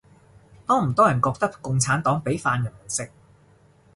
[0.65, 3.11] 多唔多人覺得共產黨畀飯人民食